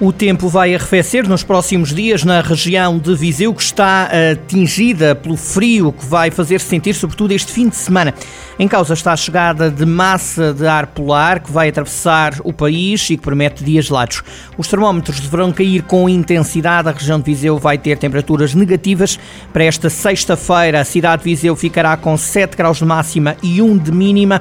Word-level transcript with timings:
O 0.00 0.14
tempo 0.14 0.48
vai 0.48 0.74
arrefecer 0.74 1.28
nos 1.28 1.42
próximos 1.42 1.92
dias 1.94 2.24
na 2.24 2.40
região 2.40 2.98
de 2.98 3.14
Viseu, 3.14 3.52
que 3.52 3.62
está 3.62 4.08
atingida 4.32 5.14
pelo 5.14 5.36
frio 5.36 5.92
que 5.92 6.06
vai 6.06 6.30
fazer-se 6.30 6.64
sentir, 6.64 6.94
sobretudo 6.94 7.32
este 7.32 7.52
fim 7.52 7.68
de 7.68 7.76
semana. 7.76 8.14
Em 8.58 8.66
causa 8.66 8.94
está 8.94 9.12
a 9.12 9.16
chegada 9.16 9.70
de 9.70 9.84
massa 9.84 10.54
de 10.54 10.66
ar 10.66 10.86
polar 10.86 11.40
que 11.40 11.52
vai 11.52 11.68
atravessar 11.68 12.32
o 12.42 12.50
país 12.50 13.10
e 13.10 13.16
que 13.18 13.22
promete 13.22 13.62
dias 13.62 13.84
gelados. 13.84 14.22
Os 14.56 14.68
termómetros 14.68 15.20
deverão 15.20 15.52
cair 15.52 15.82
com 15.82 16.08
intensidade. 16.08 16.88
A 16.88 16.92
região 16.92 17.18
de 17.18 17.26
Viseu 17.26 17.58
vai 17.58 17.76
ter 17.76 17.98
temperaturas 17.98 18.54
negativas. 18.54 19.18
Para 19.52 19.64
esta 19.64 19.90
sexta-feira, 19.90 20.80
a 20.80 20.84
cidade 20.84 21.24
de 21.24 21.28
Viseu 21.28 21.54
ficará 21.54 21.94
com 21.98 22.16
7 22.16 22.56
graus 22.56 22.78
de 22.78 22.86
máxima 22.86 23.36
e 23.42 23.60
1 23.60 23.76
de 23.76 23.92
mínima. 23.92 24.40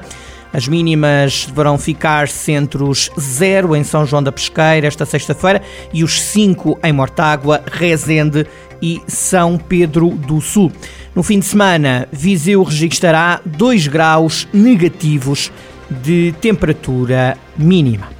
As 0.51 0.67
mínimas 0.67 1.45
deverão 1.45 1.77
ficar-se 1.77 2.51
entre 2.51 2.83
os 2.83 3.09
0 3.19 3.75
em 3.75 3.83
São 3.83 4.05
João 4.05 4.23
da 4.23 4.31
Pesqueira 4.31 4.87
esta 4.87 5.05
sexta-feira 5.05 5.61
e 5.93 6.03
os 6.03 6.21
5 6.21 6.79
em 6.83 6.91
Mortágua, 6.91 7.61
Rezende 7.71 8.45
e 8.81 9.01
São 9.07 9.57
Pedro 9.57 10.09
do 10.09 10.41
Sul. 10.41 10.71
No 11.15 11.21
fim 11.21 11.39
de 11.39 11.45
semana, 11.45 12.07
Viseu 12.11 12.63
registrará 12.63 13.41
2 13.45 13.87
graus 13.87 14.47
negativos 14.53 15.51
de 15.89 16.33
temperatura 16.39 17.37
mínima. 17.57 18.18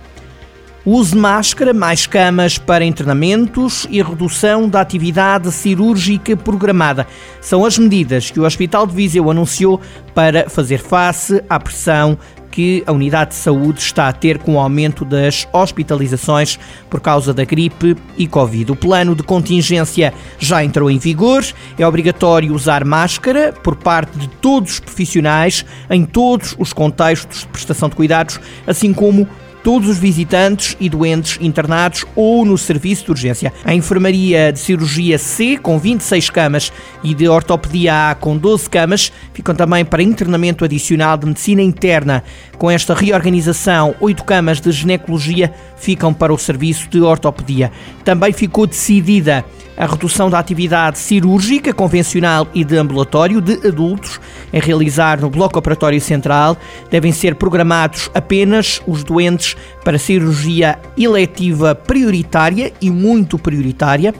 Use 0.91 1.15
máscara, 1.15 1.71
mais 1.71 2.07
camas 2.07 2.57
para 2.57 2.83
internamentos 2.83 3.85
e 3.91 4.01
redução 4.01 4.67
da 4.67 4.81
atividade 4.81 5.51
cirúrgica 5.51 6.35
programada. 6.35 7.05
São 7.39 7.63
as 7.63 7.77
medidas 7.77 8.31
que 8.31 8.39
o 8.39 8.43
Hospital 8.43 8.87
de 8.87 8.95
Viseu 8.95 9.29
anunciou 9.29 9.79
para 10.15 10.49
fazer 10.49 10.79
face 10.79 11.43
à 11.47 11.59
pressão 11.59 12.17
que 12.49 12.83
a 12.87 12.91
unidade 12.91 13.29
de 13.29 13.35
saúde 13.35 13.79
está 13.79 14.07
a 14.07 14.11
ter 14.13 14.39
com 14.39 14.55
o 14.55 14.59
aumento 14.59 15.05
das 15.05 15.47
hospitalizações 15.53 16.57
por 16.89 16.99
causa 16.99 17.35
da 17.35 17.45
gripe 17.45 17.95
e 18.17 18.25
Covid. 18.25 18.71
O 18.71 18.75
plano 18.75 19.13
de 19.13 19.21
contingência 19.21 20.11
já 20.39 20.63
entrou 20.63 20.89
em 20.89 20.97
vigor. 20.97 21.45
É 21.77 21.85
obrigatório 21.85 22.51
usar 22.51 22.83
máscara 22.83 23.53
por 23.53 23.75
parte 23.75 24.17
de 24.17 24.27
todos 24.27 24.71
os 24.71 24.79
profissionais 24.79 25.63
em 25.87 26.03
todos 26.03 26.55
os 26.57 26.73
contextos 26.73 27.41
de 27.41 27.47
prestação 27.49 27.89
de 27.89 27.95
cuidados, 27.95 28.39
assim 28.65 28.91
como 28.91 29.27
todos 29.63 29.89
os 29.89 29.97
visitantes 29.97 30.75
e 30.79 30.89
doentes 30.89 31.37
internados 31.41 32.05
ou 32.15 32.45
no 32.45 32.57
serviço 32.57 33.05
de 33.05 33.11
urgência. 33.11 33.53
A 33.63 33.73
enfermaria 33.73 34.51
de 34.51 34.59
cirurgia 34.59 35.17
C, 35.17 35.57
com 35.57 35.77
26 35.77 36.29
camas, 36.29 36.71
e 37.03 37.13
de 37.13 37.27
ortopedia 37.27 38.11
A, 38.11 38.15
com 38.15 38.37
12 38.37 38.69
camas, 38.69 39.11
ficam 39.33 39.55
também 39.55 39.85
para 39.85 40.03
internamento 40.03 40.65
adicional 40.65 41.17
de 41.17 41.25
medicina 41.25 41.61
interna. 41.61 42.23
Com 42.57 42.69
esta 42.69 42.93
reorganização, 42.93 43.95
8 43.99 44.23
camas 44.23 44.59
de 44.59 44.71
ginecologia 44.71 45.53
ficam 45.77 46.13
para 46.13 46.33
o 46.33 46.37
serviço 46.37 46.89
de 46.89 47.01
ortopedia. 47.01 47.71
Também 48.03 48.33
ficou 48.33 48.67
decidida 48.67 49.45
a 49.79 49.85
redução 49.85 50.29
da 50.29 50.37
atividade 50.37 50.99
cirúrgica 50.99 51.73
convencional 51.73 52.45
e 52.53 52.65
de 52.65 52.75
ambulatório 52.75 53.39
de 53.39 53.65
adultos 53.65 54.19
em 54.51 54.59
realizar 54.59 55.21
no 55.21 55.29
bloco 55.29 55.57
operatório 55.57 56.01
central. 56.01 56.57
Devem 56.91 57.13
ser 57.13 57.35
programados 57.35 58.11
apenas 58.13 58.81
os 58.85 59.05
doentes 59.05 59.48
para 59.83 59.97
cirurgia 59.97 60.77
eletiva 60.97 61.75
prioritária 61.75 62.71
e 62.81 62.89
muito 62.89 63.37
prioritária. 63.37 64.13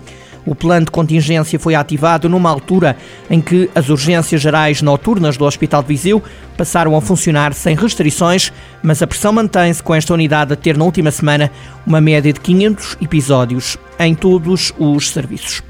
O 0.46 0.56
plano 0.56 0.86
de 0.86 0.92
contingência 0.92 1.60
foi 1.60 1.76
ativado 1.76 2.28
numa 2.28 2.50
altura 2.50 2.98
em 3.30 3.40
que 3.40 3.70
as 3.76 3.90
urgências 3.90 4.42
gerais 4.42 4.82
noturnas 4.82 5.38
do 5.38 5.46
Hospital 5.46 5.82
de 5.84 5.90
Viseu 5.90 6.24
passaram 6.58 6.96
a 6.96 7.02
funcionar 7.02 7.54
sem 7.54 7.76
restrições, 7.76 8.52
mas 8.82 9.02
a 9.02 9.08
pressão 9.08 9.32
mantém-se 9.32 9.84
com 9.84 9.94
esta 9.94 10.14
unidade 10.14 10.54
a 10.54 10.56
ter 10.56 10.78
na 10.78 10.86
última 10.86 11.12
semana 11.12 11.52
uma 11.86 12.02
média 12.02 12.34
de 12.34 12.40
500 12.40 12.98
episódios 13.02 13.78
em 14.00 14.16
todos 14.16 14.74
os 14.80 15.10
serviços. 15.10 15.62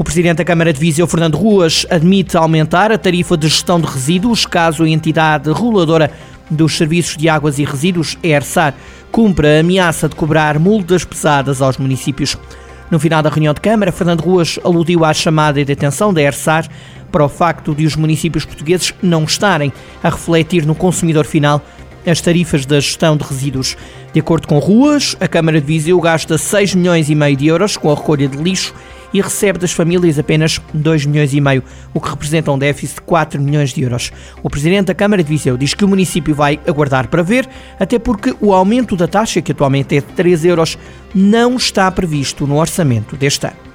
O 0.00 0.02
Presidente 0.02 0.38
da 0.38 0.46
Câmara 0.46 0.72
de 0.72 0.80
Viseu, 0.80 1.06
Fernando 1.06 1.36
Ruas, 1.36 1.84
admite 1.90 2.34
aumentar 2.34 2.90
a 2.90 2.96
tarifa 2.96 3.36
de 3.36 3.48
gestão 3.48 3.78
de 3.78 3.86
resíduos 3.86 4.46
caso 4.46 4.82
a 4.82 4.88
entidade 4.88 5.52
reguladora 5.52 6.10
dos 6.50 6.76
Serviços 6.76 7.16
de 7.16 7.28
Águas 7.28 7.58
e 7.58 7.64
Resíduos, 7.64 8.18
ERSAR, 8.22 8.74
cumpra 9.12 9.56
a 9.56 9.60
ameaça 9.60 10.08
de 10.08 10.16
cobrar 10.16 10.58
multas 10.58 11.04
pesadas 11.04 11.62
aos 11.62 11.76
municípios. 11.76 12.36
No 12.90 12.98
final 12.98 13.22
da 13.22 13.30
reunião 13.30 13.54
de 13.54 13.60
Câmara, 13.60 13.92
Fernando 13.92 14.20
Ruas 14.20 14.58
aludiu 14.64 15.04
à 15.04 15.14
chamada 15.14 15.64
de 15.64 15.72
atenção 15.72 16.12
da 16.12 16.20
ERSAR 16.20 16.68
para 17.10 17.24
o 17.24 17.28
facto 17.28 17.74
de 17.74 17.86
os 17.86 17.96
municípios 17.96 18.44
portugueses 18.44 18.92
não 19.02 19.24
estarem 19.24 19.72
a 20.02 20.08
refletir 20.08 20.66
no 20.66 20.74
consumidor 20.74 21.24
final 21.24 21.62
as 22.06 22.20
tarifas 22.20 22.64
da 22.64 22.80
gestão 22.80 23.16
de 23.16 23.24
resíduos. 23.24 23.76
De 24.12 24.20
acordo 24.20 24.48
com 24.48 24.58
Ruas, 24.58 25.16
a 25.20 25.28
Câmara 25.28 25.60
de 25.60 25.66
Viseu 25.66 26.00
gasta 26.00 26.38
6 26.38 26.74
milhões 26.74 27.10
e 27.10 27.14
meio 27.14 27.36
de 27.36 27.46
euros 27.46 27.76
com 27.76 27.90
a 27.90 27.94
recolha 27.94 28.26
de 28.26 28.36
lixo 28.36 28.74
e 29.12 29.20
recebe 29.20 29.58
das 29.58 29.72
famílias 29.72 30.18
apenas 30.18 30.60
2 30.72 31.06
milhões 31.06 31.32
e 31.34 31.40
meio, 31.40 31.62
o 31.92 32.00
que 32.00 32.10
representa 32.10 32.52
um 32.52 32.58
déficit 32.58 32.96
de 32.96 33.02
4 33.02 33.40
milhões 33.40 33.72
de 33.72 33.82
euros. 33.82 34.12
O 34.42 34.50
presidente 34.50 34.86
da 34.86 34.94
Câmara 34.94 35.22
de 35.22 35.28
Viseu 35.28 35.56
diz 35.56 35.74
que 35.74 35.84
o 35.84 35.88
município 35.88 36.34
vai 36.34 36.60
aguardar 36.66 37.08
para 37.08 37.22
ver, 37.22 37.48
até 37.78 37.98
porque 37.98 38.34
o 38.40 38.52
aumento 38.52 38.96
da 38.96 39.08
taxa, 39.08 39.40
que 39.42 39.52
atualmente 39.52 39.96
é 39.96 40.00
de 40.00 40.06
3 40.08 40.44
euros, 40.44 40.78
não 41.14 41.56
está 41.56 41.90
previsto 41.90 42.46
no 42.46 42.58
orçamento 42.58 43.16
deste 43.16 43.46
ano. 43.46 43.69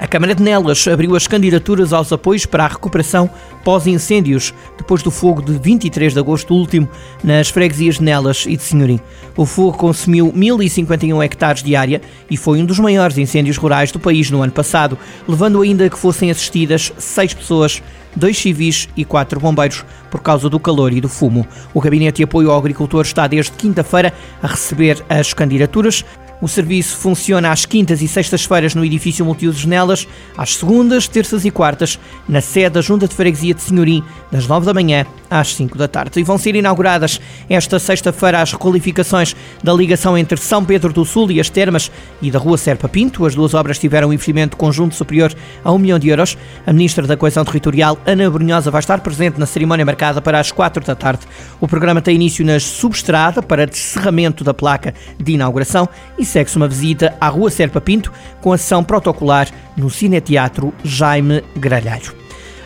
A 0.00 0.06
Câmara 0.06 0.34
de 0.34 0.42
Nelas 0.42 0.88
abriu 0.88 1.14
as 1.14 1.26
candidaturas 1.26 1.92
aos 1.92 2.10
apoios 2.10 2.46
para 2.46 2.64
a 2.64 2.68
recuperação 2.68 3.28
pós-incêndios, 3.62 4.54
depois 4.78 5.02
do 5.02 5.10
fogo 5.10 5.42
de 5.42 5.52
23 5.52 6.14
de 6.14 6.18
agosto 6.18 6.54
último, 6.54 6.88
nas 7.22 7.50
freguesias 7.50 7.98
de 7.98 8.04
Nelas 8.04 8.46
e 8.46 8.56
de 8.56 8.62
Senhorim. 8.62 8.98
O 9.36 9.44
fogo 9.44 9.76
consumiu 9.76 10.32
1.051 10.32 11.22
hectares 11.22 11.62
de 11.62 11.76
área 11.76 12.00
e 12.30 12.36
foi 12.38 12.62
um 12.62 12.64
dos 12.64 12.78
maiores 12.78 13.18
incêndios 13.18 13.58
rurais 13.58 13.92
do 13.92 14.00
país 14.00 14.30
no 14.30 14.40
ano 14.40 14.52
passado, 14.52 14.96
levando 15.28 15.60
ainda 15.60 15.90
que 15.90 15.98
fossem 15.98 16.30
assistidas 16.30 16.90
seis 16.96 17.34
pessoas 17.34 17.82
dois 18.16 18.38
civis 18.38 18.88
e 18.96 19.04
quatro 19.04 19.40
bombeiros 19.40 19.84
por 20.10 20.20
causa 20.20 20.48
do 20.48 20.58
calor 20.58 20.92
e 20.92 21.00
do 21.00 21.08
fumo. 21.08 21.46
O 21.72 21.80
Gabinete 21.80 22.16
de 22.16 22.24
Apoio 22.24 22.50
ao 22.50 22.58
Agricultor 22.58 23.02
está 23.02 23.26
desde 23.26 23.52
quinta-feira 23.52 24.12
a 24.42 24.46
receber 24.46 25.04
as 25.08 25.32
candidaturas. 25.32 26.04
O 26.40 26.48
serviço 26.48 26.96
funciona 26.96 27.52
às 27.52 27.66
quintas 27.66 28.00
e 28.00 28.08
sextas-feiras 28.08 28.74
no 28.74 28.82
edifício 28.82 29.24
Multiusos 29.26 29.66
Nelas, 29.66 30.08
às 30.36 30.56
segundas, 30.56 31.06
terças 31.06 31.44
e 31.44 31.50
quartas 31.50 31.98
na 32.26 32.40
sede 32.40 32.70
da 32.70 32.80
Junta 32.80 33.06
de 33.06 33.14
Freguesia 33.14 33.52
de 33.52 33.60
Senhorim, 33.60 34.02
das 34.32 34.46
9 34.46 34.64
da 34.64 34.72
manhã 34.72 35.04
às 35.28 35.54
5 35.54 35.76
da 35.76 35.86
tarde. 35.86 36.18
E 36.18 36.22
vão 36.22 36.38
ser 36.38 36.54
inauguradas 36.54 37.20
esta 37.48 37.78
sexta-feira 37.78 38.40
as 38.40 38.52
requalificações 38.52 39.36
da 39.62 39.74
ligação 39.74 40.16
entre 40.16 40.38
São 40.38 40.64
Pedro 40.64 40.94
do 40.94 41.04
Sul 41.04 41.30
e 41.30 41.40
as 41.40 41.50
Termas 41.50 41.90
e 42.22 42.30
da 42.30 42.38
Rua 42.38 42.56
Serpa 42.56 42.88
Pinto. 42.88 43.26
As 43.26 43.34
duas 43.34 43.52
obras 43.52 43.78
tiveram 43.78 44.08
um 44.08 44.12
investimento 44.12 44.56
conjunto 44.56 44.94
superior 44.94 45.34
a 45.62 45.70
1 45.70 45.78
milhão 45.78 45.98
de 45.98 46.08
euros. 46.08 46.38
A 46.66 46.72
Ministra 46.72 47.06
da 47.06 47.18
Coesão 47.18 47.44
Territorial, 47.44 47.98
Ana 48.06 48.28
Brunhosa, 48.30 48.70
vai 48.70 48.80
estar 48.80 49.00
presente 49.00 49.38
na 49.38 49.46
cerimónia 49.46 49.84
marcada 49.84 50.20
para 50.20 50.38
as 50.38 50.50
4 50.50 50.84
da 50.84 50.94
tarde. 50.94 51.26
O 51.60 51.68
programa 51.68 52.00
tem 52.00 52.14
início 52.14 52.44
na 52.44 52.58
subestrada 52.58 53.42
para 53.42 53.66
descerramento 53.66 54.42
da 54.42 54.54
placa 54.54 54.94
de 55.18 55.32
inauguração 55.32 55.88
e 56.18 56.24
segue-se 56.24 56.56
uma 56.56 56.68
visita 56.68 57.14
à 57.20 57.28
Rua 57.28 57.50
Serpa 57.50 57.80
Pinto 57.80 58.12
com 58.40 58.52
a 58.52 58.58
sessão 58.58 58.82
protocolar 58.82 59.48
no 59.76 59.90
Cineteatro 59.90 60.72
Jaime 60.84 61.42
Gralheiro. 61.56 62.19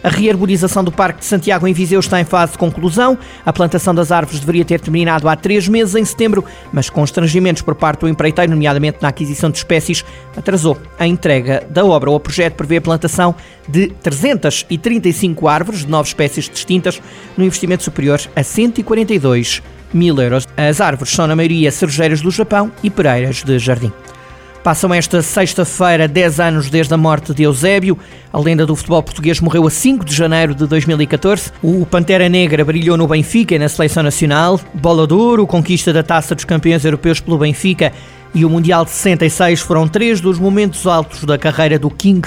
A 0.05 0.11
rearborização 0.11 0.85
do 0.85 0.93
Parque 0.93 1.21
de 1.21 1.25
Santiago 1.25 1.67
em 1.67 1.73
Viseu 1.73 1.99
está 1.99 2.21
em 2.21 2.25
fase 2.25 2.53
de 2.53 2.59
conclusão. 2.59 3.17
A 3.43 3.51
plantação 3.55 3.95
das 3.95 4.13
árvores 4.13 4.39
deveria 4.39 4.63
ter 4.63 4.79
terminado 4.79 5.27
há 5.27 5.35
três 5.35 5.67
meses, 5.67 5.95
em 5.95 6.05
setembro, 6.05 6.45
mas 6.71 6.91
com 6.91 7.03
estrangimentos 7.03 7.63
por 7.63 7.75
parte 7.75 8.01
do 8.01 8.09
empreiteiro, 8.09 8.53
nomeadamente 8.53 8.99
na 9.01 9.09
aquisição 9.09 9.51
de 9.51 9.57
espécies, 9.57 10.05
atrasou 10.37 10.79
a 10.99 11.07
entrega 11.07 11.67
da 11.71 11.87
obra. 11.87 12.11
O 12.11 12.21
projeto 12.21 12.53
prevê 12.53 12.77
a 12.77 12.83
plantação 12.83 13.35
de 13.67 13.87
335 14.03 15.49
árvores 15.49 15.81
de 15.81 15.89
nove 15.89 16.09
espécies 16.09 16.51
distintas, 16.51 17.01
no 17.35 17.43
investimento 17.43 17.83
superior 17.83 18.21
a 18.37 18.43
142 18.43 19.63
mil 19.91 20.21
euros. 20.21 20.47
As 20.55 20.83
árvores 20.83 21.15
são, 21.15 21.27
na 21.27 21.35
maioria, 21.35 21.71
cerejeiras 21.71 22.21
do 22.21 22.31
Japão 22.31 22.71
e 22.83 22.91
pereiras 22.91 23.43
de 23.43 23.59
jardim. 23.59 23.91
Passam 24.65 24.95
esta 24.95 25.21
sexta-feira 25.21 26.09
10 26.09 26.41
anos 26.41 26.71
desde 26.71 26.95
a 26.95 26.97
morte 26.97 27.35
de 27.35 27.43
Eusébio. 27.43 27.99
A 28.33 28.41
lenda 28.41 28.65
do 28.65 28.75
futebol 28.75 29.03
português 29.03 29.39
morreu 29.39 29.67
a 29.67 29.71
5 29.71 30.07
de 30.07 30.15
janeiro 30.15 30.55
de 30.55 30.67
2014. 30.67 31.53
O 31.63 31.85
Pantera 31.85 32.31
Negra 32.31 32.65
brilhou 32.65 32.97
no 32.97 33.07
Benfica 33.07 33.55
e 33.55 33.59
na 33.59 33.69
seleção 33.69 34.03
nacional. 34.03 34.59
Bola 34.73 35.07
de 35.07 35.13
Ouro, 35.13 35.47
conquista 35.47 35.93
da 35.93 36.03
Taça 36.03 36.35
dos 36.35 36.47
Campeões 36.47 36.83
Europeus 36.83 37.21
pelo 37.21 37.37
Benfica 37.37 37.93
e 38.35 38.43
o 38.43 38.49
Mundial 38.49 38.87
de 38.87 38.93
66 38.93 39.61
foram 39.61 39.87
três 39.87 40.19
dos 40.19 40.39
momentos 40.39 40.87
altos 40.87 41.25
da 41.25 41.37
carreira 41.37 41.79
do 41.79 41.91
King. 41.91 42.27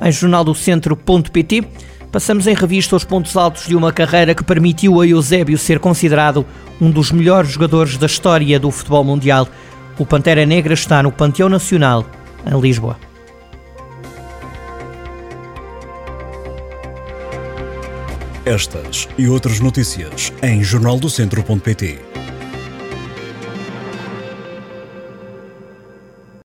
Em 0.00 0.12
jornal 0.12 0.44
do 0.44 0.54
Centro.pt 0.54 1.66
passamos 2.12 2.46
em 2.46 2.54
revista 2.54 2.94
os 2.94 3.04
pontos 3.04 3.36
altos 3.36 3.66
de 3.66 3.74
uma 3.74 3.92
carreira 3.92 4.36
que 4.36 4.44
permitiu 4.44 5.00
a 5.00 5.06
Eusébio 5.06 5.58
ser 5.58 5.80
considerado 5.80 6.46
um 6.80 6.92
dos 6.92 7.10
melhores 7.10 7.50
jogadores 7.50 7.96
da 7.96 8.06
história 8.06 8.60
do 8.60 8.70
futebol 8.70 9.02
mundial. 9.02 9.48
O 9.98 10.06
Pantera 10.06 10.46
Negra 10.46 10.74
está 10.74 11.02
no 11.02 11.12
Panteão 11.12 11.48
Nacional, 11.48 12.06
em 12.46 12.60
Lisboa. 12.60 12.96
Estas 18.44 19.08
e 19.16 19.28
outras 19.28 19.60
notícias 19.60 20.32
em 20.42 20.64
jornaldocentro.pt. 20.64 22.00